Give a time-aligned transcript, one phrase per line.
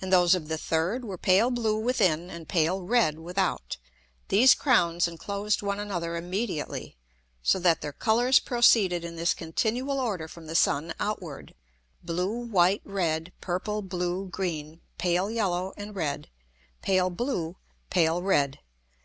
[0.00, 3.76] And those of the third were pale blue within, and pale red without;
[4.28, 6.96] these Crowns enclosed one another immediately,
[7.42, 11.56] so that their Colours proceeded in this continual order from the Sun outward:
[12.04, 16.28] blue, white, red; purple, blue, green, pale yellow and red;
[16.80, 17.56] pale blue,
[17.90, 18.60] pale red.